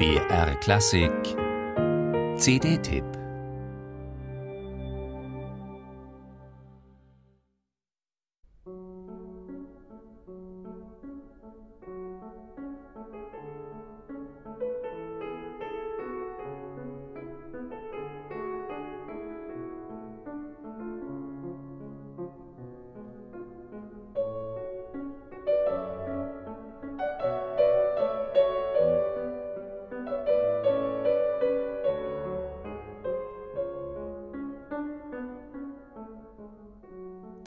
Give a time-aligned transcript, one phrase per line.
[0.00, 1.36] BR Klassik.
[2.38, 3.19] CD-Tipp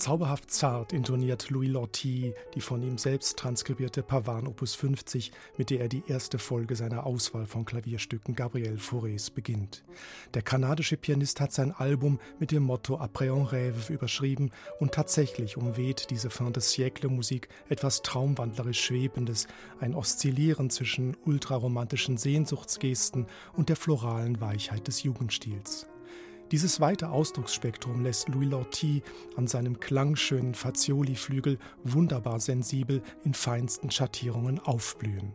[0.04, 5.80] Zauberhaft zart intoniert Louis Lorty die von ihm selbst transkribierte Pavan Opus 50, mit der
[5.80, 9.86] er die erste Folge seiner Auswahl von Klavierstücken Gabriel Faurés beginnt.
[10.34, 15.56] Der kanadische Pianist hat sein Album mit dem Motto Après un rêve überschrieben und tatsächlich
[15.56, 19.48] umweht diese Fin de siècle Musik etwas traumwandlerisch Schwebendes,
[19.80, 25.88] ein Oszillieren zwischen ultraromantischen Sehnsuchtsgesten und der floralen Weichheit des Jugendstils.
[26.54, 29.02] Dieses weite Ausdrucksspektrum lässt Louis Lorty
[29.36, 35.34] an seinem klangschönen Fazioli-Flügel wunderbar sensibel in feinsten Schattierungen aufblühen.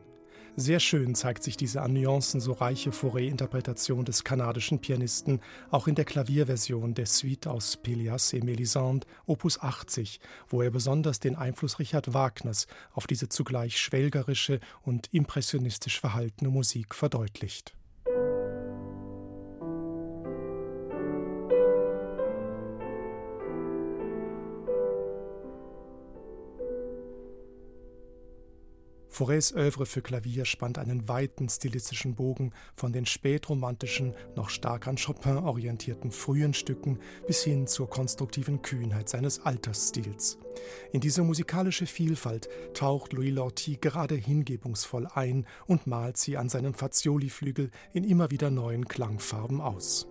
[0.55, 5.41] Sehr schön zeigt sich diese an Nuancen so reiche Fauré-Interpretation des kanadischen Pianisten
[5.72, 11.19] auch in der Klavierversion der Suite aus Pelias et Mélisande, Opus 80, wo er besonders
[11.19, 17.74] den Einfluss Richard Wagners auf diese zugleich schwelgerische und impressionistisch verhaltene Musik verdeutlicht.
[29.19, 34.94] Faurés Övre für Klavier spannt einen weiten stilistischen Bogen von den spätromantischen, noch stark an
[34.94, 40.39] Chopin orientierten frühen Stücken bis hin zur konstruktiven Kühnheit seines Altersstils.
[40.92, 46.74] In diese musikalische Vielfalt taucht Louis Lorty gerade hingebungsvoll ein und malt sie an seinem
[46.74, 50.06] Fazioli-Flügel in immer wieder neuen Klangfarben aus.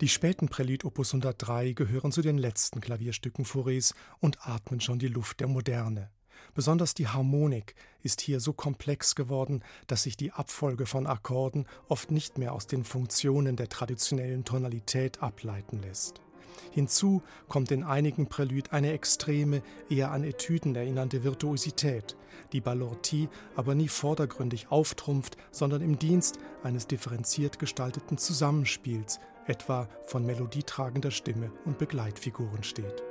[0.00, 5.08] Die späten Prälude Opus 103 gehören zu den letzten Klavierstücken Faurés und atmen schon die
[5.08, 6.08] Luft der Moderne.
[6.54, 12.12] Besonders die Harmonik ist hier so komplex geworden, dass sich die Abfolge von Akkorden oft
[12.12, 16.22] nicht mehr aus den Funktionen der traditionellen Tonalität ableiten lässt.
[16.70, 22.16] Hinzu kommt in einigen Prälud eine extreme, eher an Etüden erinnernde Virtuosität,
[22.52, 29.88] die bei Lorty aber nie vordergründig auftrumpft, sondern im Dienst eines differenziert gestalteten Zusammenspiels, etwa
[30.04, 33.02] von melodietragender Stimme und Begleitfiguren steht.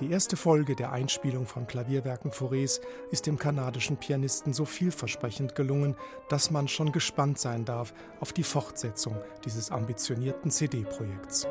[0.00, 2.80] Die erste Folge der Einspielung von Klavierwerken Faurés
[3.10, 5.96] ist dem kanadischen Pianisten so vielversprechend gelungen,
[6.28, 11.46] dass man schon gespannt sein darf auf die Fortsetzung dieses ambitionierten CD-Projekts.